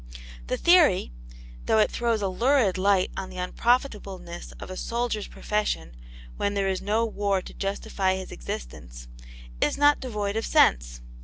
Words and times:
The 0.47 0.57
theory 0.57 1.11
though 1.67 1.77
it 1.77 1.91
throws 1.91 2.23
a 2.23 2.27
lurid 2.27 2.75
light 2.79 3.11
on 3.15 3.29
the 3.29 3.37
unprofitableness 3.37 4.51
of 4.53 4.71
a 4.71 4.75
soldier's 4.75 5.27
profession 5.27 5.95
when 6.37 6.55
there 6.55 6.67
is 6.67 6.81
no 6.81 7.05
war 7.05 7.39
to 7.43 7.53
justify 7.53 8.15
his 8.15 8.31
existence 8.31 9.07
is 9.61 9.77
not 9.77 9.99
devoid 9.99 10.35
of 10.37 10.43
sense. 10.47 11.01